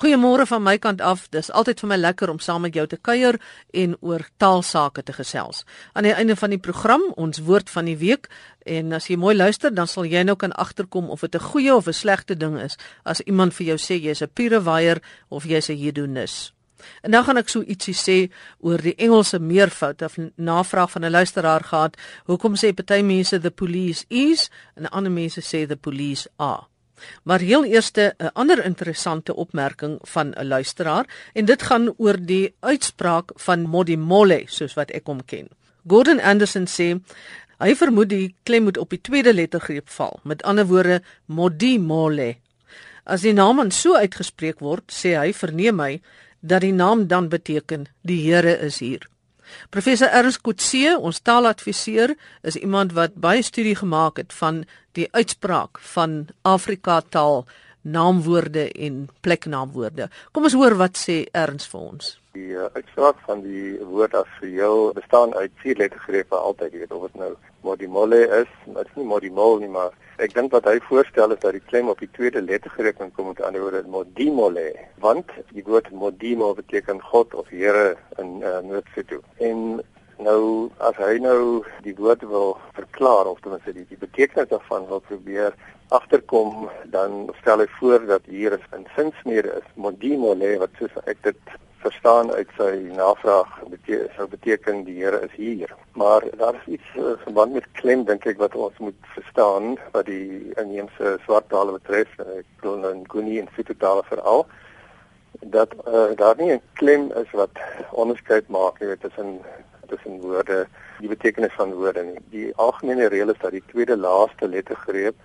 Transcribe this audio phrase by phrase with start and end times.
[0.00, 1.26] Goeiemôre van my kant af.
[1.30, 3.38] Dis altyd vir my lekker om saam met jou te kuier
[3.72, 5.64] en oor taalsake te gesels.
[5.92, 8.30] Aan die einde van die program, ons woord van die week
[8.64, 11.74] en as jy mooi luister, dan sal jy nou kan agterkom of dit 'n goeie
[11.74, 15.44] of 'n slegte ding is as iemand vir jou sê jy's 'n pure waier of
[15.44, 16.52] jy's 'n hedonis.
[17.02, 21.10] En nou gaan ek so ietsie sê oor die Engelse meervoud of navraag van 'n
[21.10, 21.96] luisteraar gehad.
[22.24, 26.71] Hoekom sê party mense the police is en ander mense sê the police are?
[27.22, 32.54] Maar heel eerste 'n ander interessante opmerking van 'n luisteraar en dit gaan oor die
[32.60, 35.48] uitspraak van Modimolle soos wat ek hom ken.
[35.86, 37.00] Gordon Anderson sê
[37.58, 40.20] hy vermoed die klem moet op die tweede lettergreep val.
[40.22, 42.36] Met ander woorde Modimolle.
[43.04, 46.00] As die naam so uitgespreek word, sê hy verneem hy
[46.40, 49.11] dat die naam dan beteken die Here is hier.
[49.70, 54.64] Professor Ernst Kutse, ons taaladviseur, is iemand wat baie studie gemaak het van
[54.98, 57.46] die uitspraak van Afrika taal
[57.82, 60.08] naamwoorde en pleknaamwoorde.
[60.32, 62.21] Kom ons hoor wat sê Ernst vir ons.
[62.32, 66.92] Die uh, uitspraak van die woord as jou bestaan uit vier lettergrepe altyd, jy weet
[66.96, 67.32] of dit nou
[67.66, 71.52] modimolle is, dit is nie modimol nie, maar ek dink wat hy voorstel is dat
[71.58, 74.64] die klem op die tweede lettergreep kan kom met ander woorde modimolle,
[75.04, 79.20] want die woord modimo beteken God of Here in uh, Noord-Sotho.
[79.44, 79.82] En
[80.22, 84.88] nou as hy nou die woord wil verklaar of ten minste die, die betekenis daarvan
[84.88, 85.52] wil probeer
[85.92, 91.36] agterkom dan stel hy voor dat hier 'n sinsmede is modimolle wat soos ek dit
[91.82, 95.70] verstaan uit sy navraag beteken sou beteken die Here is hier.
[95.98, 100.06] Maar daar is iets uh, verband met klem dink ek wat ons moet verstaan wat
[100.06, 102.12] die inheemse swart tale betref.
[102.38, 104.46] Ek glo nou in Guni en Fitu tale veral
[105.40, 107.58] dat uh, daar nie 'n klem is wat
[107.90, 109.40] onderskeid maak nie tussen
[109.92, 110.66] tussen woorde,
[111.00, 112.20] die betekenis van woorde nie.
[112.30, 115.16] Die algemene reël is dat die tweede laaste lettergreep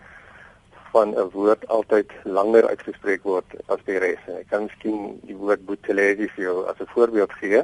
[0.91, 4.23] van 'n woord altyd langer uitgespreek word as die res.
[4.27, 7.63] Ek kan miskien die woord boetelesi vir jou as 'n voorbeeld gee.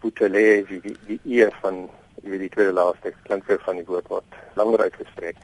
[0.00, 1.88] Boetelesi, die die e van
[2.22, 5.36] jy weet die tweede laaste klanke van die woord word langer uitgespreek.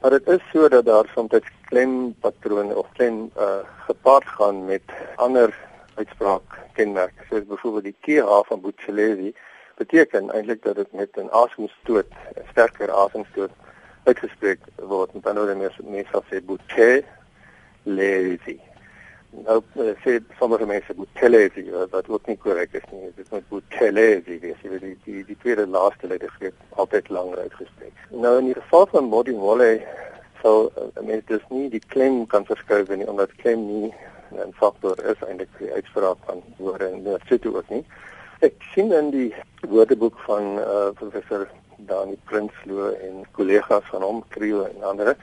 [0.00, 4.82] Maar dit is so dat daar soms klempatrone of klein uh, gepaard gaan met
[5.16, 5.54] ander
[5.94, 6.42] uitspraak
[6.72, 7.24] kenmerke.
[7.28, 9.34] Soos byvoorbeeld die th van boetelesi
[9.76, 13.50] beteken eintlik dat dit met 'n asemstoot, 'n sterker asemstoot
[14.04, 15.14] uitgespreek word.
[15.14, 17.02] Met ander woorde mense mense sê boete
[17.82, 18.58] lazy.
[19.46, 23.10] Nou eh, sê sommige mense boete lazy, wat ook nie korrek is nie.
[23.16, 24.62] Dit moet boete lazy wees.
[24.62, 28.06] Weet die die, die tweede laaste letter gee altyd langer uitgespreek.
[28.10, 29.72] Nou in die geval van Modi Molle
[30.42, 33.92] sou uh, mense dus nie die klem kan verskuif nie omdat klem nie
[34.32, 37.84] 'n faktor is eintlik die uitspraak van woorde en dit sit ook nie.
[38.40, 39.34] Ek sien in die
[39.68, 41.46] woordeboek van uh, professor
[41.86, 45.16] Dani Prinsloo en kollegas van hom Krio en ander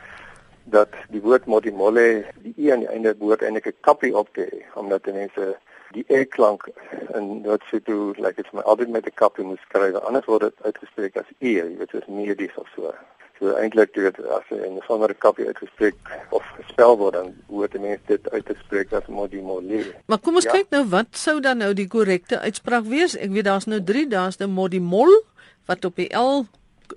[0.69, 2.05] dat die woord modimolle
[2.43, 5.57] die e aan die einde woord eintlik 'n kappie op te omdat die mense
[5.91, 6.69] die e klank
[7.17, 11.17] in Noord-Sotho like dit my altyd met 'n kappie moet skryf anders word dit uitgespreek
[11.17, 12.93] as e jy weet soos medies of so.
[13.39, 15.95] So eintlik dit as 'n sonder kappie uitgespreek
[16.29, 19.93] of gespel word dan hoort die mense dit uit te spreek as modimolle.
[20.05, 20.51] Maar kom ons ja.
[20.51, 23.17] kyk nou wat sou dan nou die korrekte uitspraak wees?
[23.17, 25.23] Ek weet daar's nou 3 daar's die modimol
[25.69, 26.43] wat op die L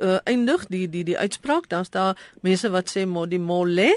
[0.01, 3.93] uh, eindig die die die uitspraak dan's daar mense wat sê modimolle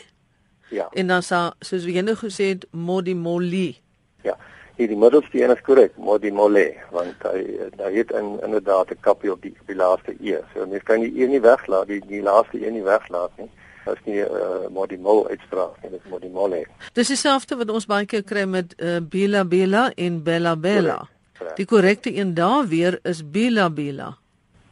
[0.69, 0.90] ja.
[0.91, 3.78] En dan sa soos wie nou gesê het modimoli.
[4.24, 4.38] Ja.
[4.75, 7.44] Hier die middelste een is korrek modimolle want hy
[7.80, 10.41] hy het in inderdaad 'n kappie op die op die laaste e.
[10.53, 13.50] So mens kan die e nie weglaat die die laaste e nie weglaat nie.
[13.86, 18.46] As nie uh, modimol uitspraak en dit modimolle dis dieselfde wat ons baie keer kry
[18.46, 21.57] met uh, bila bila en bella bella Correct.
[21.57, 24.18] Die korrekte een daar weer is bila bila.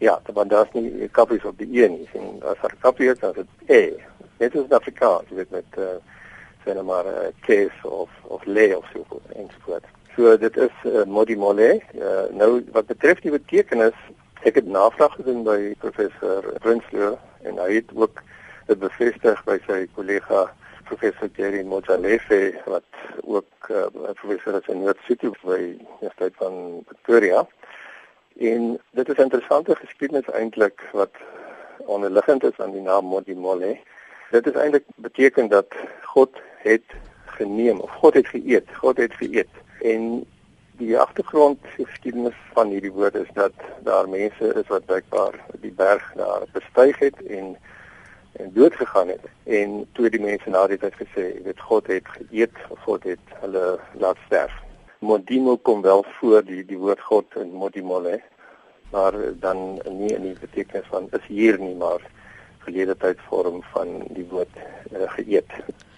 [0.04, 2.08] Ja, want daar's nie kappies op die e nie.
[2.12, 3.84] Sien, as daar kappie is, dan is dit e.
[4.42, 5.94] Dit is Afrikaans, jy weet met uh
[6.64, 9.88] sien maar uh, kees of of le of so en so voort.
[10.16, 11.70] So dit is uh, modimolle.
[11.96, 13.96] Uh, nou wat betref die betekenis,
[14.44, 17.16] ek het navraag gedoen by professor Prinsloo
[17.48, 18.20] en hy het ook
[18.68, 20.46] dit bevestig by sy kollega
[20.88, 22.88] professor Jerry Mojalefe wat
[23.24, 23.88] ook uh,
[24.20, 26.58] professor is in Noord-City by die Universiteit van
[26.92, 27.48] Pretoria.
[28.38, 31.16] En dit is 'n interessante geskiedenis eintlik wat
[31.78, 33.78] onderliggend is aan die naam Modimolle.
[34.32, 35.68] Dit is eintlik beteken dat
[36.02, 36.84] God het
[37.26, 39.50] geneem of God het geëet, God het geëet.
[39.82, 40.26] En
[40.78, 43.52] die agtergrond geskiedenis van hierdie woord is dat
[43.84, 47.58] daar mense is wat blykbaar die berg daar bestyg het en
[48.34, 49.22] en dood gegaan het.
[49.44, 53.80] En toe die mense na dit het gesê, dit God het geëet God het hulle
[53.92, 54.63] laat sterf.
[55.04, 58.22] Modimo kom wel voor die die woord God in Modimolle
[58.94, 62.04] maar dan nie in die betekenis van is hier nie maar
[62.64, 64.60] verlede tyd vorm van die woord
[64.94, 65.56] uh, geëet.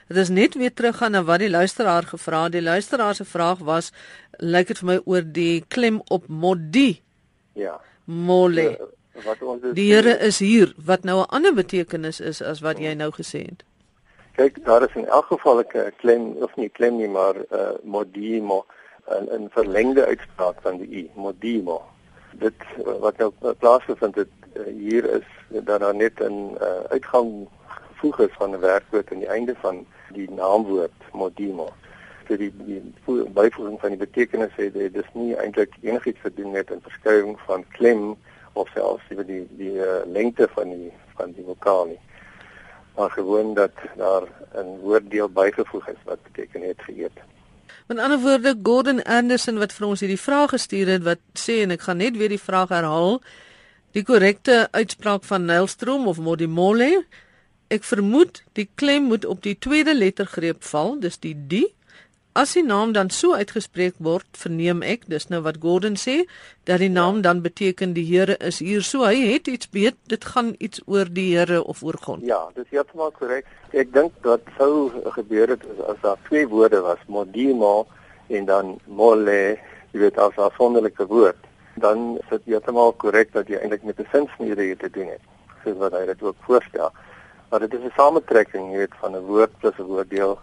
[0.08, 2.56] Dit is net weer terug gaan na wat die luisteraar gevra het.
[2.56, 3.92] Die luisteraar se vraag was
[4.40, 7.02] lyk dit vir my oor die klem op modi.
[7.54, 7.76] Ja.
[8.06, 8.68] Mole.
[8.78, 12.62] Uh, wat ons is, die Here is hier wat nou 'n ander betekenis is as
[12.62, 13.64] wat jy nou gesê het.
[14.36, 18.66] Kyk, daar is in elk geval 'n klem of nie klem nie, maar uh modimo
[19.08, 21.82] 'n 'n verlengde uitspraak van die i, modimo.
[22.32, 22.54] Dit
[23.00, 28.34] wat nou plaasgevind het uh, hier is dat daar net 'n uh, uitgang gevoeg is
[28.38, 31.70] van 'n werkwoord aan die einde van die naamwoord modimo.
[32.28, 32.94] So die, die
[33.34, 37.40] byvoeging van die betekenis sê dit dis nie eintlik enigiets te doen met 'n verskuiwing
[37.46, 38.16] van klem
[38.54, 42.00] of selfs die die, die uh, lengte van die van die vokaal nie.
[42.96, 44.24] Maar gewoon dat daar
[44.56, 47.35] 'n woorddeel bygevoeg is wat beteken het geëet.
[47.88, 51.76] Met ander woorde Gordon Anderson wat vir ons hierdie vraag gestuur het wat sê en
[51.76, 53.20] ek gaan net weer die vraag herhaal.
[53.94, 57.06] Die korrekte uitspraak van Nylstroom of Modimole
[57.74, 61.68] Ek vermoed die klem moet op die tweede lettergreep val, dis die die.
[62.36, 66.16] As die naam dan so uitgespreek word, verneem ek, dis nou wat Gordon sê,
[66.68, 67.30] dat die naam ja.
[67.30, 68.84] dan beteken die Here is hier.
[68.84, 72.26] So hy het iets weet, dit gaan iets oor die Here of oor God.
[72.28, 73.48] Ja, dis heeltemal korrek.
[73.72, 77.88] Ek dink dat sou gebeur het as daar twee woorde was, modimo
[78.28, 79.56] en dan mole,
[79.96, 81.40] jy weet as 'n sonderlike woord,
[81.80, 85.24] dan is dit heeltemal korrek dat jy eintlik met 'n sinsnede hier te doen het,
[85.64, 86.92] soos wat hy dit ook voorstel
[87.50, 90.40] maar dit is 'n samentrekking, jy weet, van 'n woord plus 'n woorddeel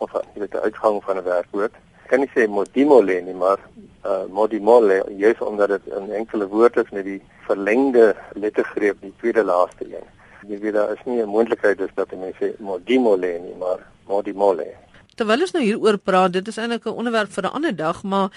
[0.00, 1.74] of jy weet 'n uitgang van 'n werkwoord.
[2.10, 3.58] Kan nie sê modimole nie, maar
[4.04, 9.44] uh modimole, juist omdat dit 'n enkele woord is met die verlengde lettergreep, die tweede
[9.44, 10.06] laaste een.
[10.48, 14.66] Jy weet daar is nie 'n moontlikheid dus dat mense sê modimole nie, maar modimole.
[15.14, 18.30] Terwyl ons nou hieroor praat, dit is eintlik 'n onderwerp vir 'n ander dag, maar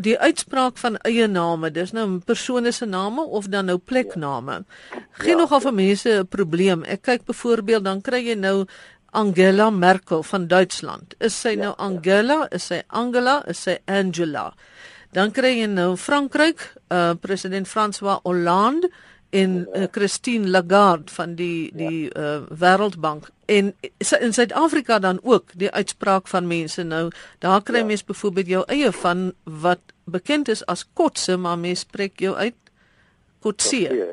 [0.00, 4.64] die uitspraak van eie name, dis nou persone se name of dan nou plekname.
[5.20, 5.42] Geen ja.
[5.42, 6.84] nogal vir mense 'n probleem.
[6.84, 8.66] Ek kyk byvoorbeeld dan kry jy nou
[9.10, 11.14] Angela Merkel van Duitsland.
[11.18, 11.78] Is sy ja, nou ja.
[11.86, 12.50] Angela, ja.
[12.56, 14.50] is sy Angela, is sy Angela?
[15.14, 16.62] Dan kry jy nou Frankryk,
[16.94, 18.90] uh president François Hollande
[19.30, 23.74] en uh, Christine Lagarde van die die uh, Wêreldbank en
[24.20, 27.84] in Suid-Afrika dan ook die uitspraak van mense nou daar kry ja.
[27.84, 32.56] mens byvoorbeeld jou eie van wat bekend is as kotse maar mens spreek jou uit
[33.38, 34.08] kotse ja.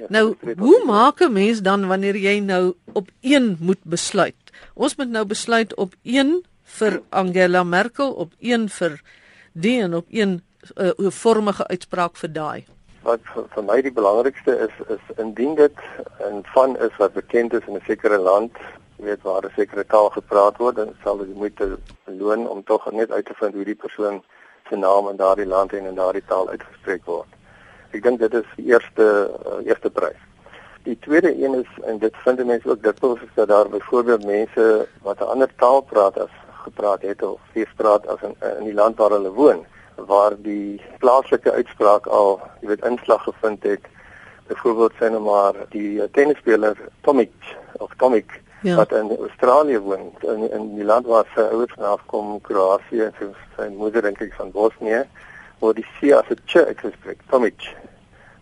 [0.00, 0.06] Ja.
[0.08, 5.10] Nou hoe maak 'n mens dan wanneer jy nou op een moet besluit ons moet
[5.10, 6.44] nou besluit op een
[6.78, 9.00] vir Angela Merkel op een vir
[9.52, 10.42] die en op een
[10.76, 12.64] 'n uh, vormige uitspraak vir daai
[13.08, 15.84] wat vir, vir my die belangrikste is is indien dit
[16.30, 18.52] 'n van is wat bekend is in 'n sekere land,
[18.96, 23.10] weet waar 'n sekere taal gepraat word, dan sal dit moeite loon om tog net
[23.10, 24.22] uit te vind hoe die persoon
[24.68, 27.30] se naam in daardie land en in daardie taal uitgespreek word.
[27.90, 30.20] Ek dink dit is die eerste uh, eerste prys.
[30.84, 34.86] Die tweede een is en dit vind mense ook pos is dat daar byvoorbeeld mense
[35.02, 38.74] wat 'n ander taal praat as gepraat het of steeds praat as in, in die
[38.74, 39.66] land waar hulle woon
[40.06, 43.86] waar die plaaslike uitspraak al, jy weet, inslag gevind het.
[44.46, 47.32] Byvoorbeeld sê nou maar die tennisspeler Tomic
[47.72, 48.76] of Tomic ja.
[48.76, 53.14] wat in Australië woon, in in die land waar sy ouers vandaan kom, Kroasie en
[53.18, 55.04] sy, sy moeder dink ek van Bosnië,
[55.58, 57.74] waar die C as 'n ch uitgespreek, Tomic.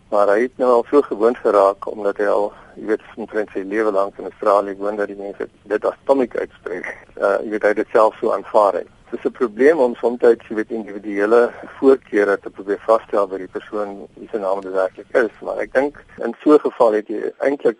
[0.09, 3.59] Maar hy het nou al so gewoond geraak omdat hy al, jy weet, omtrent sy
[3.59, 6.85] lewe lank in Australië woon dat die mense dit as Tomic uitspreek.
[7.17, 8.73] Uh jy weet hy het dit self so aanvaar.
[8.73, 10.19] Het dis 'n probleem om soms
[10.49, 15.31] weet individuele voorkeure te probeer vasstel by die persoon wie se naam dit werklik is,
[15.41, 17.79] maar ek dink in so 'n geval het jy eintlik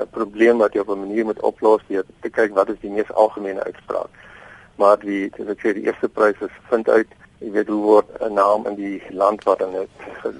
[0.00, 2.90] 'n probleem wat jy op 'n manier moet oplos deur te kyk wat is die
[2.90, 4.10] mees algemene uitspraak.
[4.76, 8.32] Maar die ek sê die eerste prys is vind uit jy weet hoe word 'n
[8.32, 9.72] naam in die land waar dan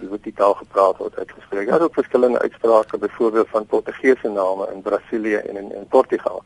[0.01, 1.69] die word die taal gepraat word uitgespreek.
[1.69, 6.43] Daar is ook verskillende uitsprake byvoorbeeld van Portugese name in Brasilië en in, in Portugal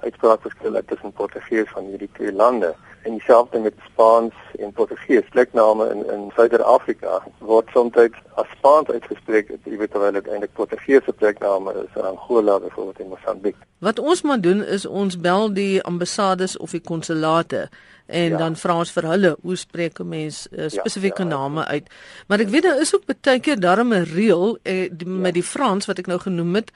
[0.00, 5.28] uitspraakverskille tussen Portugees van hierdie twee lande en dieselfde met Spaans en Portugees.
[5.30, 7.96] Plekname in in Suider-Afrika word soms
[8.34, 13.08] as Spaans uitgespreek, jy weet terwyl dit eintlik Portugese plekname is in Angola byvoorbeeld en
[13.08, 13.56] Mosambiek.
[13.78, 17.68] Wat ons moet doen is ons bel die ambassades of die konsulate
[18.06, 18.36] en ja.
[18.36, 21.90] dan vra ons vir hulle hoe spreek 'n mens uh, spesifieke ja, ja, name uit.
[22.26, 25.20] Maar ek weet daar is ook baie keer daarom 'n reël eh, die, ja.
[25.26, 26.70] met die Frans wat ek nou genoem het,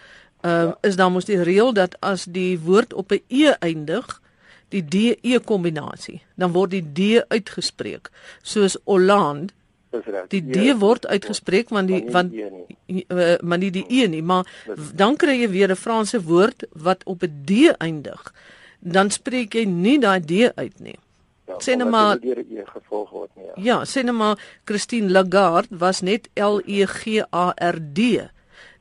[0.44, 0.78] uh, ja.
[0.80, 4.20] is dan mos die reël dat as die woord op 'n e eindig,
[4.72, 4.84] die
[5.20, 8.10] de kombinasie, dan word die d uitgespreek.
[8.42, 9.52] Soos Holland
[10.32, 14.48] Die D ja, word uitgespreek want die want uh, maar nie die E nie, maar
[14.96, 18.32] dan kry jy weer 'n Franse woord wat op 'n D eindig.
[18.80, 20.98] Dan spreek jy nie daai D uit nie.
[21.46, 23.44] Ja, sê net maar die E gevolg word nie.
[23.44, 27.98] Ja, ja sê net maar Christine Lagarde was net L E G A R D.
[28.00, 28.30] Ja,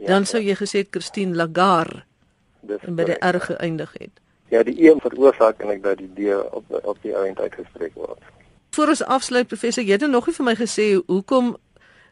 [0.07, 2.03] dan sou jy gesê Christine Lagarde.
[2.61, 4.20] Dis by die R geëindig het.
[4.51, 8.19] Ja, die E veroorsaak en ek dat die D op op die eind uitgespreek word.
[8.75, 11.53] Voor ons afsluit professor, jy het nog nie vir my gesê hoekom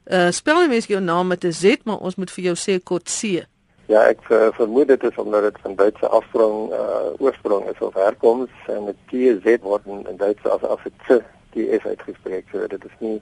[0.08, 2.79] uh spel jy mens jou naam met 'n Z, maar ons moet vir jou sê
[2.84, 3.43] kort C.
[3.91, 7.93] Ja, ek uh, vermoed dit is omdat dit van Duitse afsprong uh oorsprong is of
[7.93, 12.46] herkoms en dit TZ word in, in Duits as as dit die S uitgespreek.
[12.51, 13.22] So dit is nie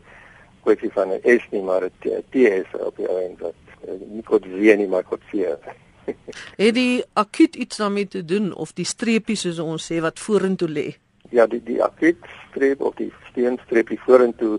[0.62, 3.56] kwessie van 'n S nie, maar 'n TS op die eind wat
[4.14, 5.58] nie kort Z nie, maar kort C.
[6.64, 10.70] het die akut iets daarmee te doen of die streepies soos ons sê wat vorentoe
[10.70, 10.88] lê?
[11.30, 14.58] Ja, die die akut streep of die steenstreepie vorentoe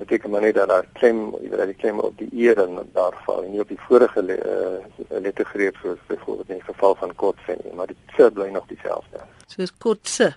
[0.00, 3.16] beteken maar net dat daar klem, jy weet die klem op die eer en daar
[3.26, 7.14] val en nie op die vorige le, uh, lettergreep soos byvoorbeeld in die geval van
[7.20, 9.26] kotse nie, maar die se bly nog dieselfde.
[9.46, 10.30] Soos kotse.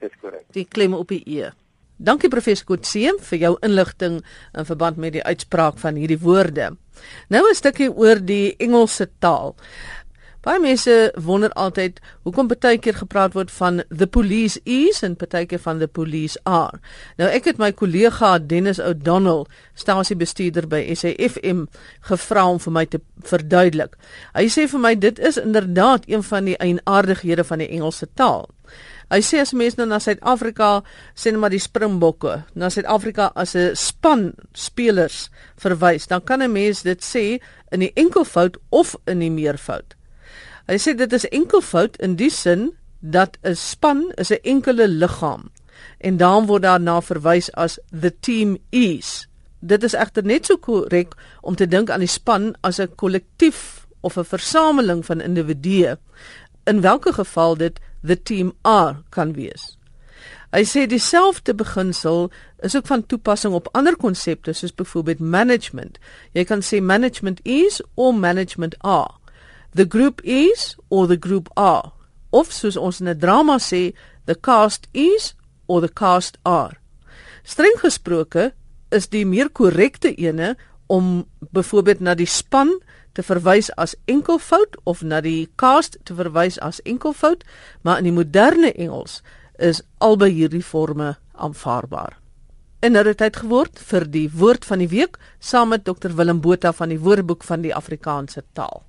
[0.00, 0.44] Dis korrek.
[0.52, 1.54] Die klem op die eer.
[1.96, 4.18] Dankie professor Kotseem vir jou inligting
[4.52, 6.76] in verband met die uitspraak van hierdie woorde.
[7.28, 9.56] Nou 'n stukkie oor die Engelse taal.
[10.46, 15.46] Baie mense wonder altyd hoekom baie keer gepraat word van the police is en baie
[15.46, 16.78] keer van the police are.
[17.18, 21.66] Nou ek het my kollega Dennis O'Donnell, stasiebestuurder by SAFM,
[22.00, 23.96] gevra om vir my te verduidelik.
[24.34, 28.46] Hy sê vir my dit is inderdaad een van die eienaardighede van die Engelse taal.
[29.06, 30.80] Hy sê as mense nou na Suid-Afrika
[31.14, 36.52] sê net maar die Springbokke, na Suid-Afrika as 'n span spelers verwys, dan kan 'n
[36.52, 37.38] mens dit sê
[37.70, 39.94] in die enkelvoud of in die meervoud.
[40.66, 45.50] Hy sê dit is enkelvoud in die sin dat 'n span is 'n enkele liggaam
[46.00, 49.28] en dan word daarna verwys as the team is.
[49.60, 53.86] Dit is egter net so korrek om te dink aan die span as 'n kollektief
[54.00, 55.96] of 'n versameling van individue
[56.66, 59.76] in watter geval dit the team are kan wees.
[60.54, 62.30] Hy sê dieselfde beginsel
[62.64, 65.98] is ook van toepassing op ander konsepte soos byvoorbeeld management.
[66.32, 69.12] Jy kan sê management is of management are.
[69.74, 71.92] The group is or the group are.
[72.30, 73.92] Of soos ons in 'n drama sê,
[74.24, 75.34] the cast is
[75.66, 76.78] or the cast are.
[77.44, 78.52] Streng gesproke
[78.90, 82.80] is die meer korrekte ene om byvoorbeeld na die span
[83.16, 87.44] te verwys as enkelvoud of na die cast te verwys as enkelvoud,
[87.82, 89.22] maar in die moderne Engels
[89.56, 92.18] is albei hierdie forme aanvaarbaar.
[92.84, 96.42] En nou het dit geword vir die woord van die week saam met Dr Willem
[96.44, 98.84] Botha van die Woordeboek van die Afrikaanse taal.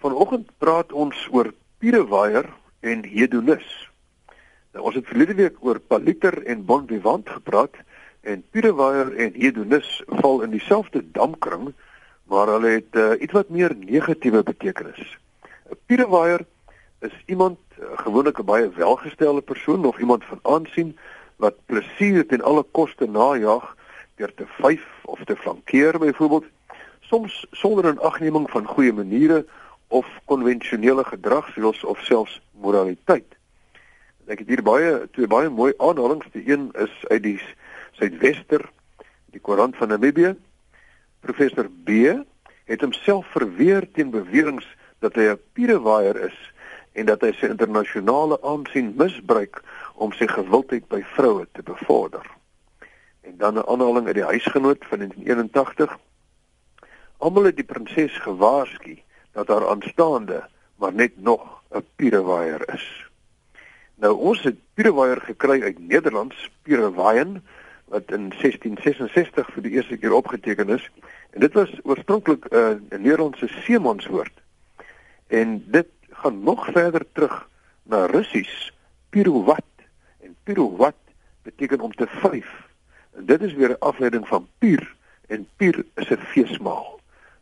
[0.00, 2.44] Vanoggend praat ons oor Pierewaier
[2.84, 3.68] en Hedonus.
[4.74, 7.78] Nou ons het verlede week oor Paliter en Bon Vivant gepraat
[8.20, 9.88] en Pierewaier en Hedonus
[10.20, 11.70] val in dieselfde damkring,
[12.28, 15.16] maar hulle het uh, iets wat meer negatiewe betekenis.
[15.88, 16.44] Pierewaier
[17.00, 20.92] is iemand uh, gewoonlik 'n baie welgestelde persoon of iemand van aansien
[21.36, 23.76] wat plesier ten alle koste najag
[24.20, 26.44] deur te vyf of te flankeer byvoorbeeld
[27.00, 29.46] soms sonder 'n agneming van goeie maniere
[29.90, 33.26] of konvensionele gedragsreëls of selfs moraliteit.
[34.30, 36.30] Ek het hier baie twee baie mooi aanhalinge.
[36.30, 37.38] Die een is uit die
[37.98, 38.62] Suidwester,
[39.34, 40.36] die Koran van Namibië.
[41.26, 42.14] Professor B
[42.70, 44.62] het homself verweer teen beweringe
[45.02, 46.38] dat hy 'n pierewaier is
[46.92, 49.62] en dat hy sy internasionale aansien misbruik
[49.94, 52.26] om sy gewildheid by vroue te bevorder.
[53.26, 55.98] En dan 'n aanhaling uit die huisgenoot van 1981.
[57.18, 58.98] Almal het die prinses gewaarsku
[59.32, 63.10] dat haar aanstaande maar net nog 'n pierewaier is.
[63.94, 67.44] Nou ons het pierewaier gekry uit Nederlands, pierewaien
[67.84, 70.90] wat in 1666 vir die eerste keer opgeteken is
[71.30, 74.32] en dit was oorspronklik 'n uh, Nederlandse seemanswoord.
[75.26, 77.48] En dit gaan nog verder terug
[77.82, 78.72] na Russies,
[79.08, 79.64] pirovat
[80.20, 80.94] en pirovat
[81.42, 82.68] beteken om te vyf.
[83.16, 84.94] En dit is weer 'n afleiding van pier
[85.26, 86.99] en pier is 'n feesmaal.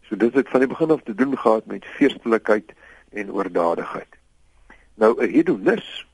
[0.09, 2.73] So dit het van die begin af te doen gehad met feestelikheid
[3.13, 4.09] en oordadigheid.
[4.95, 6.07] Nou 'n hedonist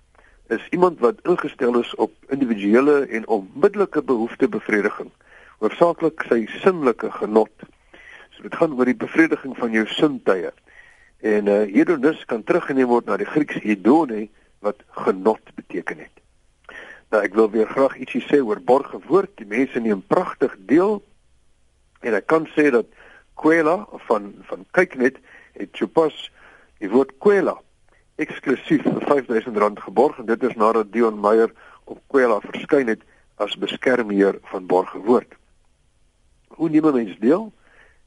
[0.48, 5.10] is iemand wat ingestel is op individuele en onmiddellike behoeftebevrediging,
[5.58, 7.52] hoofsaaklik sy sinnelike genot.
[8.30, 10.50] So dit gaan oor die bevrediging van jou sintuie.
[11.20, 16.20] En uh, hedonist kan teruggeneem word na die Grieks hedone wat genot beteken het.
[17.10, 19.36] Nou ek wil weer graag ietsie sê oor borgewoord.
[19.36, 21.02] Die mense neem pragtig deel
[22.00, 22.86] en ek kan sê dat
[23.34, 25.18] Kwela van van Kyknet
[25.52, 26.30] het sopas
[26.78, 27.56] die woord Kwela
[28.22, 31.50] eksklusief vir R5000 geborg en dit is nadat Dion Meyer
[31.84, 33.02] op Kwela verskyn het
[33.42, 35.34] as beskermheer van borgewoord.
[36.54, 37.52] Hoe neem mense deel?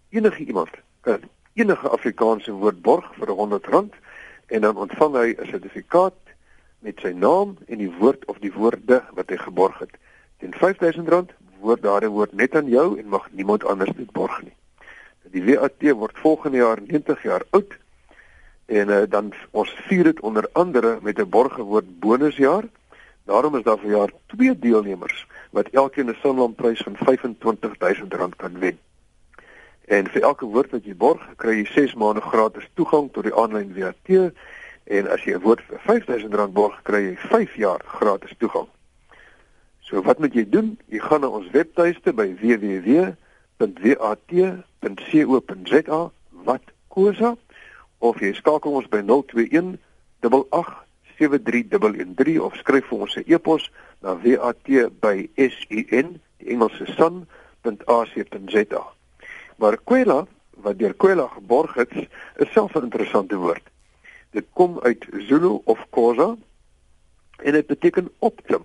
[0.09, 0.69] Enige iemand
[1.01, 3.97] kan enige Afrikaanse woord borg vir R100
[4.47, 6.19] en dan ontvang hy 'n sertifikaat
[6.79, 9.97] met sy naam en die woord of die woorde wat hy geborg het.
[10.39, 14.56] Teen R5000 word daardie woord net aan jou en mag niemand anders dit borg nie.
[15.31, 17.77] Die WAT word volgende jaar 90 jaar oud
[18.65, 22.63] en uh, dan ons vier dit onder andere met 'n borgewoord bonusjaar.
[23.25, 28.79] Daarom is daar vir jaar twee deelnemers wat elkeen 'n Sanlamprys van R25000 kan wen.
[29.85, 33.35] En vir elke woord wat jy borg, kry jy 6 maande gratis toegang tot die
[33.35, 34.31] aanlyn WAT
[34.83, 38.67] en as jy 'n woord vir R5000 borg, kry jy 5 jaar gratis toegang.
[39.79, 40.79] So wat moet jy doen?
[40.85, 42.35] Jy gaan na ons webtuiste by
[43.57, 46.01] www.wat.co.za
[46.47, 47.35] wat kosa
[47.97, 49.77] of jy skakel ons by 021
[50.21, 53.71] 87313 of skryf vir ons 'n e-pos
[54.01, 58.83] na wat@sun die Engelse sun.ac.za.
[59.57, 60.27] Maar Kwela
[60.61, 63.63] wat deur Kwela geborg is, is self 'n interessante woord.
[64.31, 66.35] Dit kom uit Zulu of Khoza
[67.37, 68.63] en dit beteken opklim.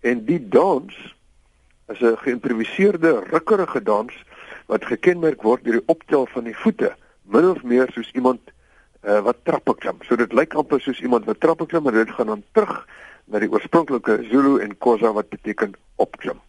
[0.00, 1.13] En die dans
[1.92, 4.12] is 'n geïmproviseerde rukkerige dans
[4.66, 8.40] wat gekenmerk word deur die optel van die voete, min of meer soos iemand
[9.04, 10.00] uh, wat trappe klim.
[10.02, 12.86] So dit lyk amper soos iemand wat trappe klim, maar dit gaan dan terug
[13.24, 16.40] na die oorspronklike Zulu en Khoza wat beteken opklim.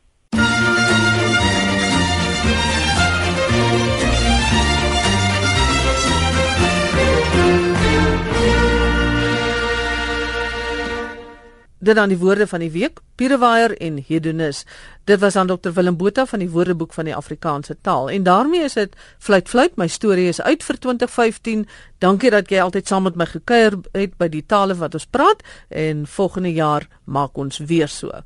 [11.86, 14.64] Dit dan die woorde van die week, Pierewaier en Hedonis.
[15.06, 18.10] Dit was aan Dr Willem Botha van die Woordeboek van die Afrikaanse taal.
[18.10, 21.68] En daarmee is dit fluit fluit, my storie is uit vir 2015.
[22.02, 25.46] Dankie dat jy altyd saam met my gekuier het by die tale wat ons praat
[25.70, 28.24] en volgende jaar maak ons weer so.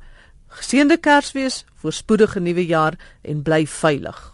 [0.48, 4.29] Geseënde Kersfees, voorspoedige nuwe jaar en bly veilig.